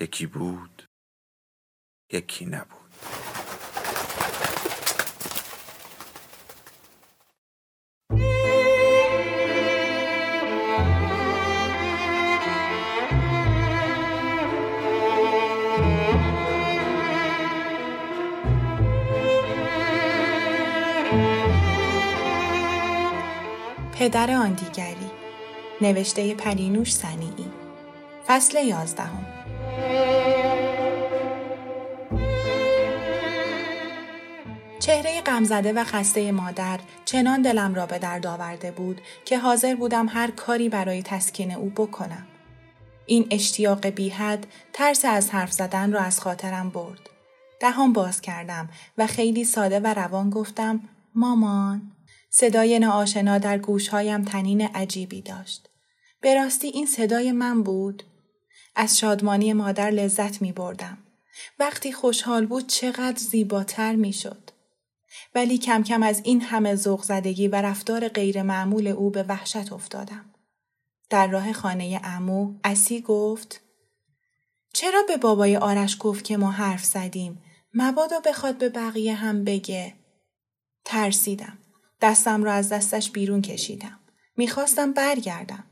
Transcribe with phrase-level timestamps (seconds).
[0.00, 0.82] یکی بود
[2.12, 2.84] یکی نبود.
[23.98, 25.10] پدر آن دیگری
[25.80, 27.50] نوشته پرینوش سنیعی
[28.26, 29.23] فصل یازدهم.
[34.80, 40.06] چهره غمزده و خسته مادر چنان دلم را به درد آورده بود که حاضر بودم
[40.08, 42.26] هر کاری برای تسکین او بکنم.
[43.06, 47.10] این اشتیاق بیحد ترس از حرف زدن را از خاطرم برد.
[47.60, 48.68] دهان باز کردم
[48.98, 50.80] و خیلی ساده و روان گفتم
[51.14, 51.92] مامان.
[52.30, 55.68] صدای ناآشنا در گوشهایم تنین عجیبی داشت.
[56.20, 58.02] به راستی این صدای من بود.
[58.74, 60.98] از شادمانی مادر لذت می بردم.
[61.58, 64.50] وقتی خوشحال بود چقدر زیباتر می شد.
[65.34, 69.72] ولی کم کم از این همه ذوق زدگی و رفتار غیر معمول او به وحشت
[69.72, 70.24] افتادم.
[71.10, 73.60] در راه خانه امو اسی گفت
[74.72, 77.42] چرا به بابای آرش گفت که ما حرف زدیم؟
[77.74, 79.94] مبادا بخواد به بقیه هم بگه.
[80.84, 81.58] ترسیدم.
[82.00, 84.00] دستم را از دستش بیرون کشیدم.
[84.36, 85.64] می‌خواستم برگردم.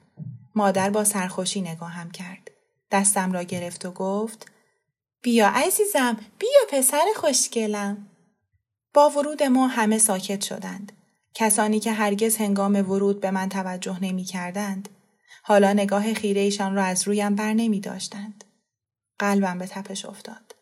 [0.55, 2.51] مادر با سرخوشی نگاهم کرد.
[2.93, 4.53] دستم را گرفت و گفت
[5.23, 8.07] بیا عزیزم بیا پسر خوشگلم.
[8.95, 10.93] با ورود ما همه ساکت شدند.
[11.35, 14.89] کسانی که هرگز هنگام ورود به من توجه نمی کردند.
[15.43, 18.45] حالا نگاه خیرهشان را از رویم بر نمی داشتند.
[19.19, 20.55] قلبم به تپش افتاد.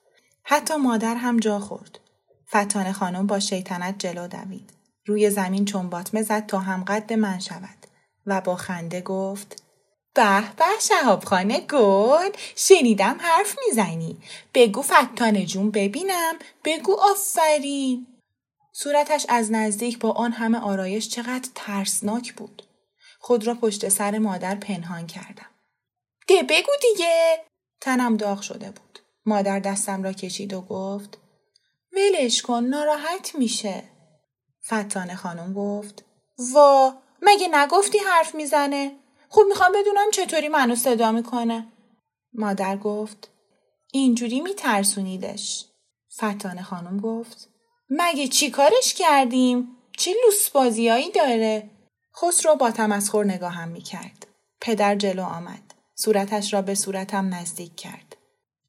[0.43, 2.01] حتی مادر هم جا خورد.
[2.49, 4.73] فتان خانم با شیطنت جلو دوید.
[5.07, 7.87] روی زمین چنباتمه زد تا هم قد من شود
[8.27, 9.63] و با خنده گفت
[10.15, 14.17] به به شهابخانه گل شنیدم حرف می‌زنی
[14.55, 16.35] بگو فتان جون ببینم
[16.65, 18.07] بگو آفرین
[18.73, 22.63] صورتش از نزدیک با آن همه آرایش چقدر ترسناک بود.
[23.19, 25.47] خود را پشت سر مادر پنهان کردم.
[26.29, 27.45] ده بگو دیگه!
[27.81, 28.99] تنم داغ شده بود.
[29.27, 31.19] مادر دستم را کشید و گفت
[31.93, 33.83] ولش کن ناراحت میشه.
[34.67, 36.05] فتانه خانم گفت
[36.39, 38.93] وا مگه نگفتی حرف می‌زنه؟
[39.33, 41.67] خوب می‌خوام بدونم چطوری منو صدا می‌کنه.
[42.33, 43.31] مادر گفت
[43.93, 45.67] اینجوری میترسونیدش.
[46.17, 47.49] فتانه خانم گفت
[47.91, 49.69] مگه چی کارش کردیم؟
[49.99, 51.71] چی لوس بازیایی داره؟
[52.17, 54.27] خسرو با تمسخر نگاهم می کرد.
[54.61, 55.75] پدر جلو آمد.
[55.95, 58.17] صورتش را به صورتم نزدیک کرد.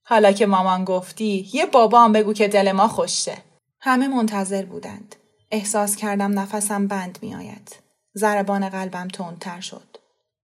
[0.03, 3.37] حالا که مامان گفتی یه بابا هم بگو که دل ما خوشه.
[3.79, 5.15] همه منتظر بودند.
[5.51, 7.75] احساس کردم نفسم بند می آید.
[8.17, 9.90] ضربان قلبم تندتر شد.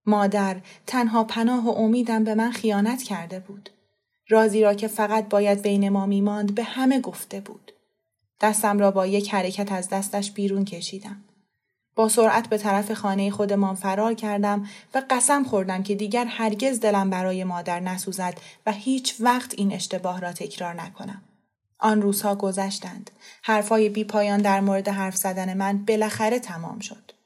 [0.08, 3.70] مادر تنها پناه و امیدم به من خیانت کرده بود.
[4.28, 7.72] رازی را که فقط باید بین ما میماند به همه گفته بود.
[8.40, 11.24] دستم را با یک حرکت از دستش بیرون کشیدم.
[11.94, 17.10] با سرعت به طرف خانه خودمان فرار کردم و قسم خوردم که دیگر هرگز دلم
[17.10, 21.22] برای مادر نسوزد و هیچ وقت این اشتباه را تکرار نکنم.
[21.78, 23.10] آن روزها گذشتند.
[23.42, 27.17] حرفای بی پایان در مورد حرف زدن من بالاخره تمام شد.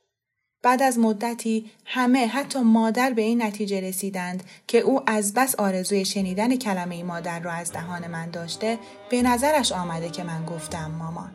[0.63, 6.05] بعد از مدتی همه حتی مادر به این نتیجه رسیدند که او از بس آرزوی
[6.05, 8.79] شنیدن کلمه مادر را از دهان من داشته
[9.11, 11.31] به نظرش آمده که من گفتم مامان.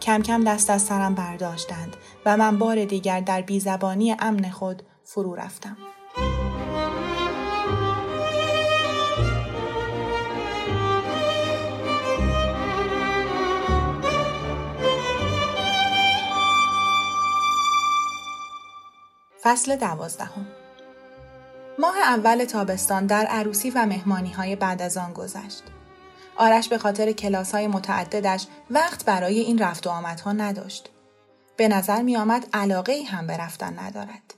[0.00, 1.96] کم کم دست از سرم برداشتند
[2.26, 5.76] و من بار دیگر در بیزبانی امن خود فرو رفتم.
[19.42, 20.46] فصل دوازدهم
[21.78, 25.62] ماه اول تابستان در عروسی و مهمانی های بعد از آن گذشت.
[26.36, 30.88] آرش به خاطر کلاس های متعددش وقت برای این رفت و آمدها نداشت.
[31.56, 34.34] به نظر می آمد علاقه ای هم به رفتن ندارد.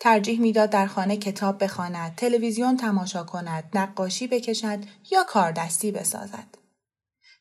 [0.00, 4.78] ترجیح می‌داد در خانه کتاب بخواند، تلویزیون تماشا کند، نقاشی بکشد
[5.10, 6.58] یا کاردستی بسازد.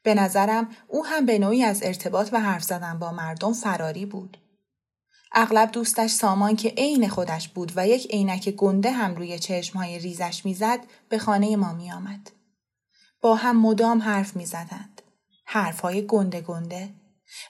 [0.04, 4.38] به نظرم او هم به نوعی از ارتباط و حرف زدن با مردم فراری بود.
[5.38, 10.46] اغلب دوستش سامان که عین خودش بود و یک عینک گنده هم روی چشمهای ریزش
[10.46, 10.80] می‌زد
[11.10, 12.32] به خانه ما می آمد.
[13.22, 15.02] با هم مدام حرف می زدند.
[15.46, 16.90] حرفهای گنده گنده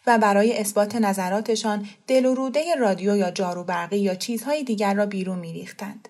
[0.08, 5.06] و برای اثبات نظراتشان دل و روده رادیو یا جارو برقی یا چیزهای دیگر را
[5.06, 6.10] بیرون می ریختند.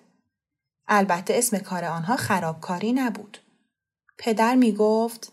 [0.88, 3.38] البته اسم کار آنها خرابکاری نبود.
[4.18, 5.32] پدر می گفت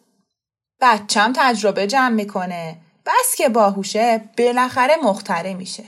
[0.82, 5.84] بچم تجربه جمع می‌کنه بس که باهوشه بالاخره مختره میشه.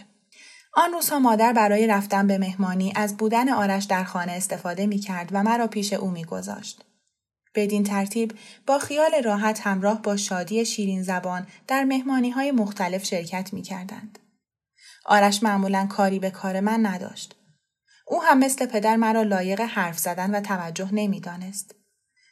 [0.76, 5.30] آن روزها مادر برای رفتن به مهمانی از بودن آرش در خانه استفاده می کرد
[5.32, 6.86] و مرا پیش او می گذاشت.
[7.56, 8.34] بدین ترتیب
[8.68, 14.20] با خیال راحت همراه با شادی شیرین زبان در مهمانی های مختلف شرکت می کردند.
[15.06, 17.36] آرش معمولا کاری به کار من نداشت.
[18.08, 21.76] او هم مثل پدر مرا لایق حرف زدن و توجه نمی دانست.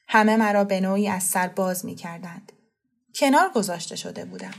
[0.07, 2.51] همه مرا به نوعی از سر باز می کردند.
[3.15, 4.53] کنار گذاشته شده بودم.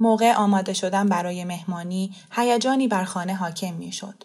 [0.00, 4.24] موقع آماده شدن برای مهمانی هیجانی بر خانه حاکم می شد.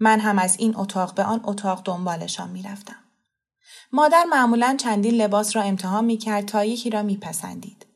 [0.00, 2.96] من هم از این اتاق به آن اتاق دنبالشان می رفتم.
[3.92, 7.86] مادر معمولا چندین لباس را امتحان می کرد تا یکی را می پسندید.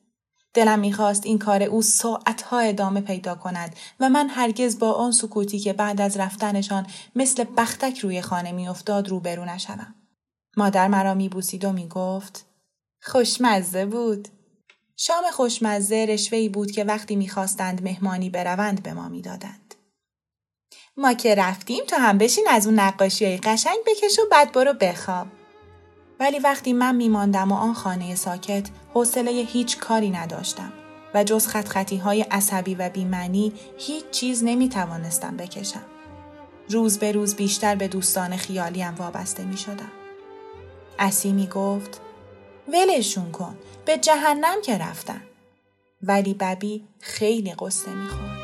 [0.55, 5.59] دلم می‌خواست این کار او ساعتها ادامه پیدا کند و من هرگز با آن سکوتی
[5.59, 6.87] که بعد از رفتنشان
[7.17, 9.95] مثل بختک روی خانه میافتاد روبرو نشوم.
[10.57, 12.47] مادر مرا میبوسید و می‌گفت
[13.03, 14.29] خوشمزه بود.
[15.03, 19.75] شام خوشمزه رشوهی بود که وقتی می‌خواستند مهمانی بروند به ما می‌دادند.
[20.97, 24.73] ما که رفتیم تو هم بشین از اون نقاشی های قشنگ بکش و بعد برو
[24.73, 25.27] بخواب.
[26.21, 30.73] ولی وقتی من میماندم و آن خانه ساکت حوصله هیچ کاری نداشتم
[31.15, 35.85] و جز خط خطی های عصبی و بیمعنی هیچ چیز نمی توانستم بکشم.
[36.69, 39.93] روز به روز بیشتر به دوستان خیالیم وابسته می شدم.
[40.99, 42.01] اسی می گفت
[42.73, 45.23] ولشون کن به جهنم که رفتن
[46.03, 48.41] ولی ببی خیلی قصه می خورد.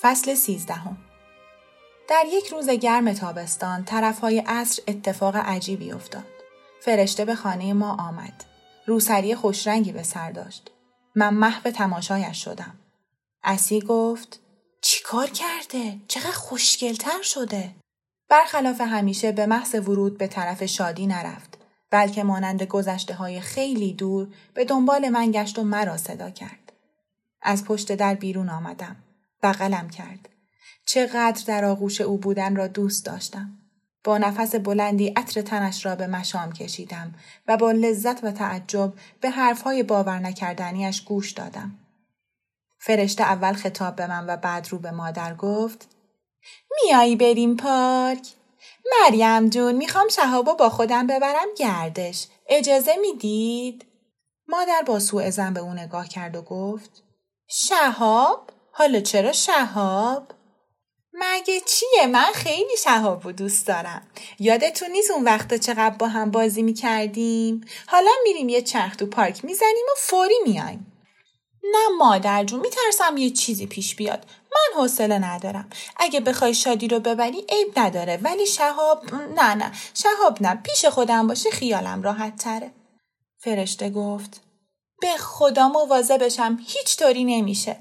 [0.00, 0.96] فصل سیزدهم
[2.08, 6.24] در یک روز گرم تابستان طرفهای عصر اتفاق عجیبی افتاد.
[6.80, 8.44] فرشته به خانه ما آمد.
[8.86, 10.70] روسری خوشرنگی به سر داشت.
[11.14, 12.78] من محو تماشایش شدم.
[13.48, 14.40] اسی گفت
[14.80, 17.70] چی کار کرده؟ چقدر خوشگلتر شده؟
[18.28, 21.58] برخلاف همیشه به محض ورود به طرف شادی نرفت.
[21.90, 26.72] بلکه مانند گذشته های خیلی دور به دنبال من گشت و مرا صدا کرد.
[27.42, 28.96] از پشت در بیرون آمدم.
[29.42, 30.28] بغلم کرد.
[30.86, 33.58] چقدر در آغوش او بودن را دوست داشتم.
[34.04, 37.14] با نفس بلندی عطر تنش را به مشام کشیدم
[37.48, 41.78] و با لذت و تعجب به حرفهای باور نکردنیش گوش دادم.
[42.86, 45.88] فرشته اول خطاب به من و بعد رو به مادر گفت
[46.84, 48.28] میایی بریم پارک؟
[49.00, 52.26] مریم جون می‌خوام شهابو با خودم ببرم گردش.
[52.48, 53.84] اجازه می‌دید؟
[54.48, 57.02] مادر با سوء زن به او نگاه کرد و گفت
[57.48, 60.32] شهاب؟ حالا چرا شهاب؟
[61.12, 64.06] مگه چیه؟ من خیلی شهاب و دوست دارم.
[64.38, 69.44] یادتون نیست اون وقتا چقدر با هم بازی می‌کردیم؟ حالا میریم یه چرخ تو پارک
[69.44, 70.92] می‌زنیم و فوری میایم.
[71.72, 74.26] نه مادر جون میترسم یه چیزی پیش بیاد.
[74.52, 75.68] من حوصله ندارم.
[75.96, 81.26] اگه بخوای شادی رو ببری عیب نداره ولی شهاب نه نه شهاب نه پیش خودم
[81.26, 82.70] باشه خیالم راحت تره.
[83.38, 84.40] فرشته گفت
[85.00, 87.76] به خدا مواظه بشم هیچ طوری نمیشه.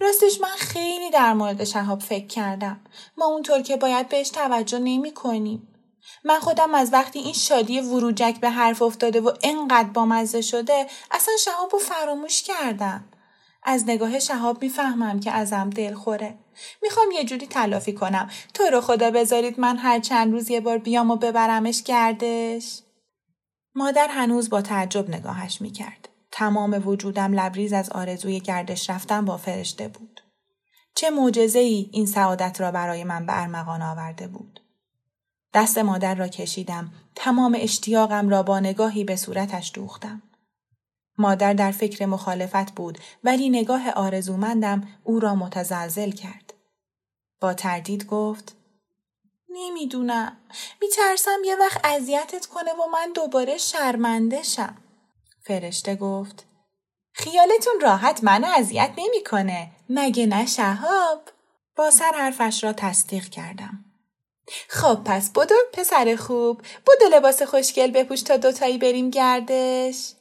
[0.00, 2.80] راستش من خیلی در مورد شهاب فکر کردم.
[3.16, 5.68] ما اونطور که باید بهش توجه نمی کنیم.
[6.24, 11.34] من خودم از وقتی این شادی وروجک به حرف افتاده و انقدر بامزه شده اصلا
[11.44, 13.04] شهاب رو فراموش کردم.
[13.64, 16.34] از نگاه شهاب می‌فهمم که ازم دل خوره.
[16.82, 18.30] می‌خوام یه جوری تلافی کنم.
[18.54, 22.80] تو رو خدا بذارید من هر چند روز یه بار بیام و ببرمش گردش.
[23.74, 26.08] مادر هنوز با تعجب نگاهش می‌کرد.
[26.32, 30.20] تمام وجودم لبریز از آرزوی گردش رفتن با فرشته بود.
[30.94, 34.60] چه معجزه ای این سعادت را برای من به ارمغان آورده بود.
[35.54, 40.22] دست مادر را کشیدم، تمام اشتیاقم را با نگاهی به صورتش دوختم.
[41.18, 46.54] مادر در فکر مخالفت بود ولی نگاه آرزومندم او را متزلزل کرد.
[47.40, 48.56] با تردید گفت
[49.48, 50.36] نمی‌دونم.
[50.82, 54.76] میترسم یه وقت اذیتت کنه و من دوباره شرمنده شم.
[55.42, 56.44] فرشته گفت
[57.12, 59.70] خیالتون راحت منو اذیت نمی‌کنه.
[59.88, 61.20] مگه نه شهاب؟
[61.76, 63.84] با سر حرفش را تصدیق کردم.
[64.68, 70.12] خب پس بدو پسر خوب بدو لباس خوشگل بپوش تا دوتایی بریم گردش.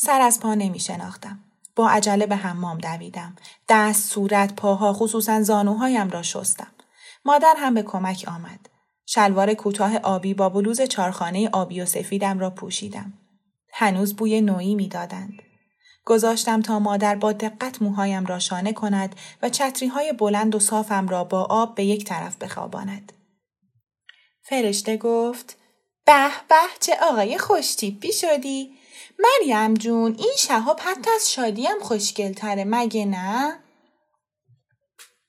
[0.00, 1.38] سر از پا نمی شناختم.
[1.76, 3.36] با عجله به حمام دویدم.
[3.68, 6.72] دست، صورت، پاها خصوصا زانوهایم را شستم.
[7.24, 8.68] مادر هم به کمک آمد.
[9.06, 13.12] شلوار کوتاه آبی با بلوز چارخانه آبی و سفیدم را پوشیدم.
[13.72, 15.42] هنوز بوی نوعی می‌دادند.
[16.04, 21.08] گذاشتم تا مادر با دقت موهایم را شانه کند و چتری های بلند و صافم
[21.08, 23.12] را با آب به یک طرف بخواباند.
[24.42, 25.56] فرشته گفت
[26.08, 28.78] به به چه آقای خوشتیپی شدی؟
[29.18, 33.58] مریم جون این شهاب حتی از شادیم خوشگلتره مگه نه؟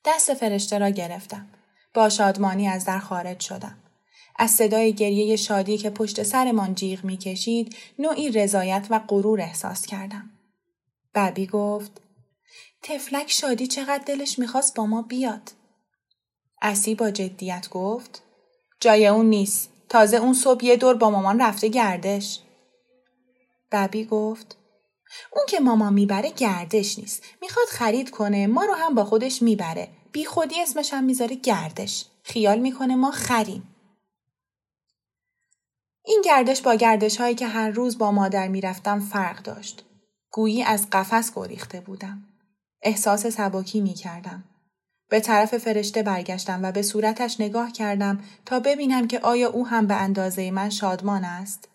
[0.04, 1.48] دست فرشته را گرفتم.
[1.94, 3.78] با شادمانی از در خارج شدم.
[4.36, 10.30] از صدای گریه شادی که پشت سرمان جیغ می‌کشید نوعی رضایت و غرور احساس کردم.
[11.14, 12.00] ببی گفت
[12.82, 15.52] تفلک شادی چقدر دلش می‌خواست با ما بیاد.
[16.62, 18.22] اسی با جدیت گفت
[18.80, 19.69] جای اون نیست.
[19.90, 22.40] تازه اون صبح یه دور با مامان رفته گردش.
[23.72, 24.56] ببی گفت
[25.32, 27.24] اون که مامان می‌بره گردش نیست.
[27.42, 29.88] می‌خواد خرید کنه ما رو هم با خودش می‌بره.
[30.12, 32.04] بی خودی اسمش هم می‌ذاره گردش.
[32.22, 33.74] خیال می‌کنه ما خریم.
[36.04, 39.84] این گردش با گردش هایی که هر روز با مادر می‌رفتم فرق داشت.
[40.30, 42.22] گویی از قفس گریخته بودم.
[42.82, 44.44] احساس سبکی می کردم.
[45.10, 49.86] به طرف فرشته برگشتم و به صورتش نگاه کردم تا ببینم که آیا او هم
[49.86, 51.68] به اندازه من شادمان است.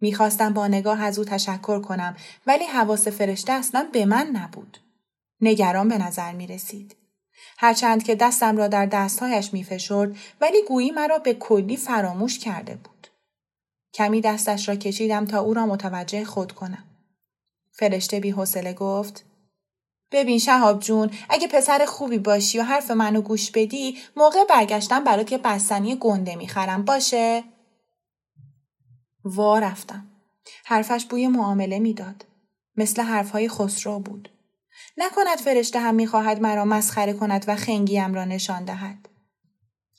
[0.00, 4.78] می‌خواستم با نگاه از او تشکر کنم ولی حواس فرشته اصلا به من نبود.
[5.40, 6.96] نگران به نظر می رسید.
[7.58, 12.74] هرچند که دستم را در دستهایش می فشرد ولی گویی مرا به کلی فراموش کرده
[12.74, 13.06] بود.
[13.94, 16.84] کمی دستش را کشیدم تا او را متوجه خود کنم.
[17.72, 18.34] فرشته بی
[18.78, 19.24] گفت
[20.12, 25.32] ببین شهاب جون اگه پسر خوبی باشی و حرف منو گوش بدی موقع برگشتن برات
[25.32, 27.44] یه بستنی گنده می‌خرم باشه؟
[29.24, 30.06] وا رفتم.
[30.64, 32.24] حرفش بوی معامله می‌داد.
[32.76, 34.28] مثل حرفهای خسرو بود.
[34.96, 39.08] نکند فرشته هم می‌خواهد مرا مسخره کند و خنگیم را نشان دهد.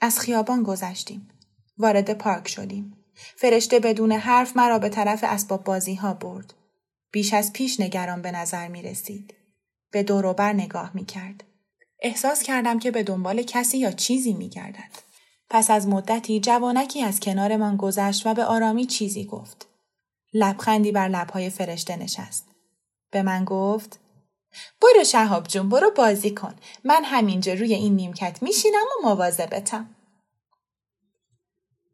[0.01, 1.29] از خیابان گذشتیم.
[1.77, 2.93] وارد پارک شدیم.
[3.35, 6.53] فرشته بدون حرف مرا به طرف اسباب بازی ها برد.
[7.11, 9.33] بیش از پیش نگران به نظر می رسید.
[9.91, 11.43] به دوروبر نگاه می کرد.
[12.01, 14.91] احساس کردم که به دنبال کسی یا چیزی می گردد.
[15.49, 19.67] پس از مدتی جوانکی از کنارمان گذشت و به آرامی چیزی گفت.
[20.33, 22.47] لبخندی بر لبهای فرشته نشست.
[23.11, 23.99] به من گفت
[24.81, 26.55] برو شهاب جون برو بازی کن.
[26.83, 29.95] من همینجا روی این نیمکت میشینم و مواظبتم.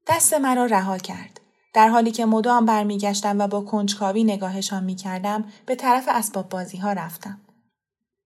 [0.08, 1.40] دست مرا رها کرد.
[1.74, 6.94] در حالی که مدام برمیگشتم و با کنجکاوی نگاهشان می‌کردم به طرف اسباب بازی ها
[6.94, 7.42] رفتم.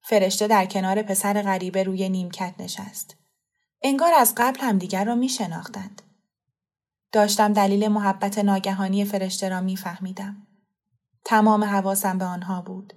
[0.09, 3.15] فرشته در کنار پسر غریبه روی نیمکت نشست.
[3.81, 6.01] انگار از قبل همدیگر را می شناختند.
[7.11, 10.47] داشتم دلیل محبت ناگهانی فرشته را میفهمیدم.
[11.25, 12.93] تمام حواسم به آنها بود.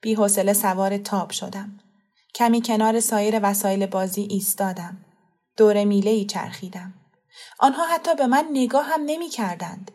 [0.00, 1.80] بی حوصله سوار تاب شدم.
[2.34, 5.04] کمی کنار سایر وسایل بازی ایستادم.
[5.56, 6.94] دور میله ای چرخیدم.
[7.58, 9.90] آنها حتی به من نگاه هم نمی کردند.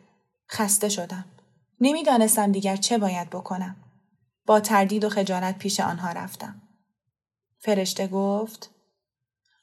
[0.51, 1.25] خسته شدم.
[1.81, 3.82] نمی‌دانستم دیگر چه باید بکنم.
[4.45, 6.61] با تردید و خجالت پیش آنها رفتم.
[7.59, 8.69] فرشته گفت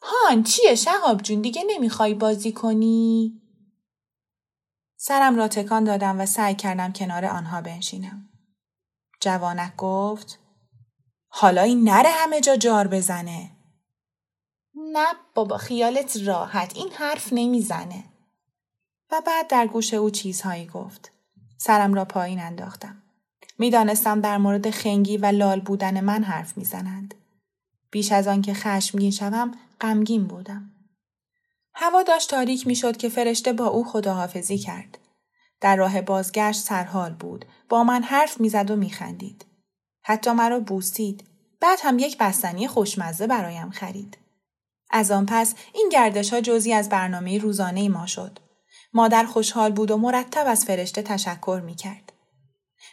[0.03, 3.41] هان چیه شهاب جون دیگه نمی‌خوای بازی کنی؟
[4.97, 8.29] سرم را تکان دادم و سعی کردم کنار آنها بنشینم.
[9.21, 10.39] جوانک گفت
[11.29, 13.51] حالا این نره همه جا جار بزنه.
[14.75, 18.05] نه بابا خیالت راحت این حرف نمی‌زنه.
[19.11, 21.13] و بعد در گوش او چیزهایی گفت.
[21.59, 23.00] سرم را پایین انداختم.
[23.61, 27.15] می‌دانستم در مورد خنگی و لال بودن من حرف می‌زنند.
[27.91, 30.71] بیش از آن که خشمگین شوم غمگین بودم.
[31.75, 34.99] هوا داشت تاریک می‌شد که فرشته با او خداحافظی کرد.
[35.61, 37.45] در راه بازگشت سرحال بود.
[37.69, 39.47] با من حرف می‌زد و میخندید.
[40.03, 41.25] حتی مرا بوسید.
[41.61, 44.19] بعد هم یک بستنی خوشمزه برایم خرید.
[44.91, 48.39] از آن پس این گردش ها جزی از برنامه روزانه ما شد.
[48.93, 52.10] مادر خوشحال بود و مرتب از فرشته تشکر می کرد.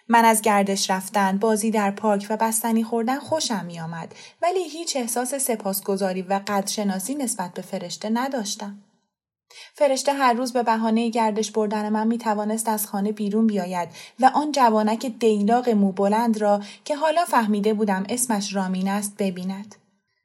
[0.07, 4.95] من از گردش رفتن، بازی در پارک و بستنی خوردن خوشم می آمد ولی هیچ
[4.95, 8.77] احساس سپاسگزاری و قدرشناسی نسبت به فرشته نداشتم.
[9.73, 13.89] فرشته هر روز به بهانه گردش بردن من می توانست از خانه بیرون بیاید
[14.19, 19.75] و آن جوانک دیلاق مو بلند را که حالا فهمیده بودم اسمش رامین است ببیند.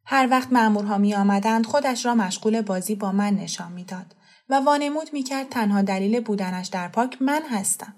[0.07, 4.14] هر وقت مأمورها می آمدند خودش را مشغول بازی با من نشان می‌داد
[4.49, 7.95] و وانمود می کرد تنها دلیل بودنش در پاک من هستم.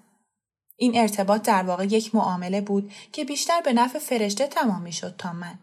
[0.77, 5.15] این ارتباط در واقع یک معامله بود که بیشتر به نفع فرشته تمام می شد
[5.19, 5.59] تا من.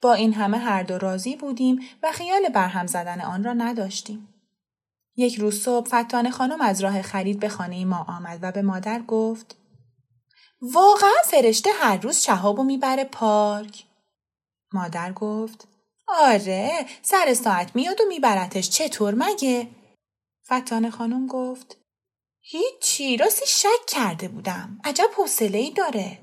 [0.00, 4.28] با این همه هر دو راضی بودیم و خیال برهم زدن آن را نداشتیم.
[5.16, 9.02] یک روز صبح فتانه خانم از راه خرید به خانه ما آمد و به مادر
[9.02, 9.56] گفت
[10.62, 13.84] واقعا فرشته هر روز شهابو می‌بره پارک.
[14.72, 15.68] مادر گفت
[16.08, 19.68] آره سر ساعت میاد و میبرتش چطور مگه؟
[20.46, 21.83] فتانه خانم گفت
[22.46, 24.78] هیچی راستی شک کرده بودم.
[24.84, 26.18] عجب حوصله داره.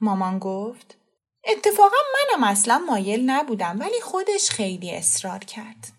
[0.00, 0.96] مامان گفت
[1.44, 5.92] اتفاقا منم اصلا مایل نبودم ولی خودش خیلی اصرار کرد.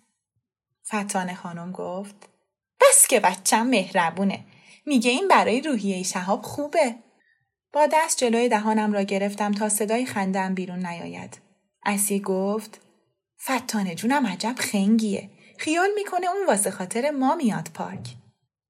[0.87, 2.15] فتانه خانم گفت
[2.81, 4.45] بس که بچم مهربونه.
[4.85, 6.95] میگه این برای روحیه شهاب خوبه.
[7.73, 11.41] با دست جلوی دهانم را گرفتم تا صدای خندم بیرون نیاید.
[11.83, 12.81] اسی گفت
[13.43, 15.29] فتانه جونم عجب خنگیه.
[15.57, 18.15] خیال می‌کنه اون واسه خاطر ما میاد پارک.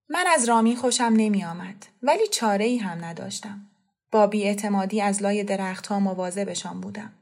[0.09, 3.67] من از رامی خوشم نمی آمد ولی چاره ای هم نداشتم
[4.11, 7.13] با اعتمادی از لای درختها مواظبشان بودم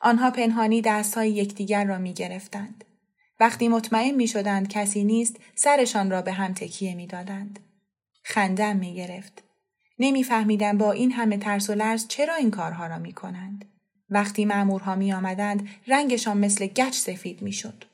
[0.00, 2.84] آنها پنهانی دستهای یکدیگر را می گرفتند.
[3.40, 7.60] وقتی مطمئن می شدند کسی نیست سرشان را به هم تکیه می دادند.
[8.24, 9.42] خندم می گرفت.
[9.98, 13.64] نمیفهمیدم با این همه ترس و لرز چرا این کارها را می کنند.
[14.10, 17.84] وقتی مأمورها می آمدند رنگشان مثل گچ سفید می شد.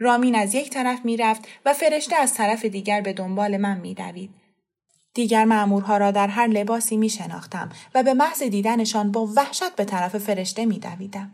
[0.00, 3.94] رامین از یک طرف می رفت و فرشته از طرف دیگر به دنبال من می
[3.94, 4.30] دوید.
[5.14, 9.84] دیگر مأمورها را در هر لباسی می شناختم و به محض دیدنشان با وحشت به
[9.84, 11.32] طرف فرشته می دویدم.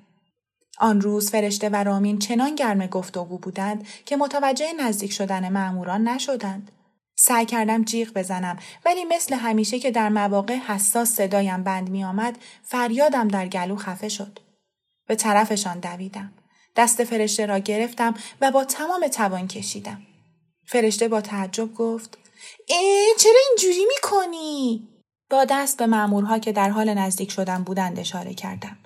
[0.79, 6.71] آن روز فرشته و رامین چنان گرم گفتگو بودند که متوجه نزدیک شدن مأموران نشدند.
[7.19, 12.39] سعی کردم جیغ بزنم ولی مثل همیشه که در مواقع حساس صدایم بند می آمد
[12.63, 14.39] فریادم در گلو خفه شد.
[15.07, 16.33] به طرفشان دویدم.
[16.77, 20.03] دست فرشته را گرفتم و با تمام توان کشیدم.
[20.67, 22.19] فرشته با تعجب گفت
[22.69, 24.89] ای چرا اینجوری می‌کنی؟
[25.31, 28.77] با دست به مامورها که در حال نزدیک شدن بودند اشاره کردم.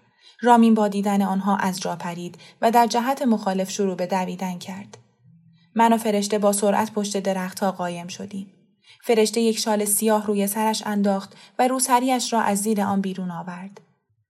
[0.43, 4.99] رامین با دیدن آنها از جا پرید و در جهت مخالف شروع به دویدن کرد.
[5.75, 8.53] من و فرشته با سرعت پشت درختها قایم شدیم.
[9.05, 13.81] فرشته یک شال سیاه روی سرش انداخت و روسریش را از زیر آن بیرون آورد.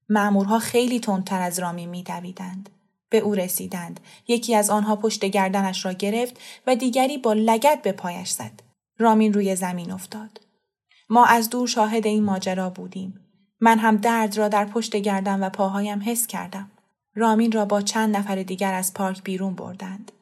[0.09, 2.71] مامورها خیلی تندتر از رامین میدویدند.
[3.11, 4.01] به او رسیدند.
[4.29, 8.61] یکی از آنها پشت گردنش را گرفت و دیگری با لگت به پایش زد.
[8.99, 10.41] رامین روی زمین افتاد.
[11.11, 13.21] ما از دور شاهد این ماجرا بودیم.
[13.61, 16.71] من هم درد را در پشت گردن و پاهایم حس کردم.
[17.15, 20.13] رامین را با چند نفر دیگر از پارک بیرون بردند.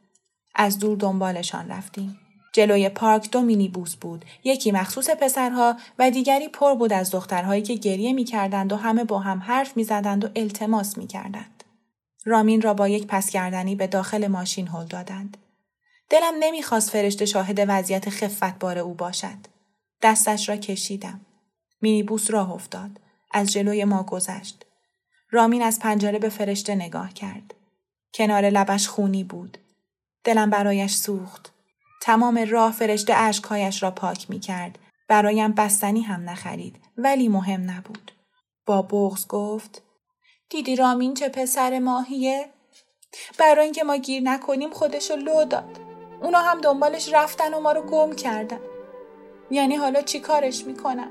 [0.54, 2.18] از دور دنبالشان رفتیم.
[2.52, 4.24] جلوی پارک دو مینی بوس بود.
[4.44, 9.04] یکی مخصوص پسرها و دیگری پر بود از دخترهایی که گریه می کردند و همه
[9.04, 11.57] با هم حرف می زدند و التماس می کردند.
[12.28, 15.36] رامین را با یک پس کردنی به داخل ماشین هل دادند.
[16.10, 19.38] دلم نمی‌خواست فرشته شاهد وضعیت خفت بار او باشد.
[20.02, 21.20] دستش را کشیدم.
[21.82, 22.90] مینیبوس راه افتاد.
[23.32, 24.66] از جلوی ما گذشت.
[25.30, 27.54] رامین از پنجره به فرشته نگاه کرد.
[28.14, 29.58] کنار لبش خونی بود.
[30.24, 31.52] دلم برایش سوخت.
[32.02, 34.78] تمام راه فرشته اشکهایش را پاک می کرد.
[35.08, 38.12] برایم بستنی هم نخرید ولی مهم نبود.
[38.66, 39.82] با بغز گفت
[40.50, 42.48] دیدی رامین چه پسر ماهیه؟
[43.38, 45.80] برای اینکه ما گیر نکنیم خودشو لو داد.
[46.22, 48.60] اونا هم دنبالش رفتن و ما رو گم کردن.
[49.50, 51.10] یعنی حالا چی کارش می‌کنن؟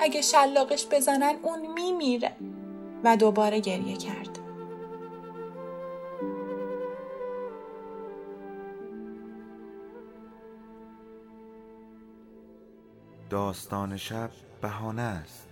[0.00, 2.36] اگه شلاقش بزنن اون میمیره.
[3.04, 4.38] و دوباره گریه کرد.
[13.30, 15.51] داستان شب بهانه است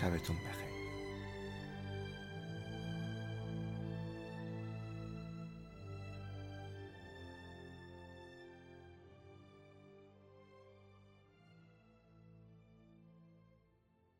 [0.00, 0.67] شبتون بخیر.